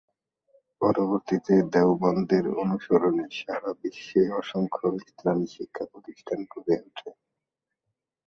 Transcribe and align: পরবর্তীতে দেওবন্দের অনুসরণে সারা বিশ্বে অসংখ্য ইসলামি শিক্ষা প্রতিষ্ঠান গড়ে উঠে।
পরবর্তীতে 0.81 1.53
দেওবন্দের 1.73 2.45
অনুসরণে 2.61 3.25
সারা 3.39 3.71
বিশ্বে 3.81 4.21
অসংখ্য 4.39 4.85
ইসলামি 5.01 5.47
শিক্ষা 5.55 5.83
প্রতিষ্ঠান 5.91 6.39
গড়ে 6.51 6.75
উঠে। 6.87 7.09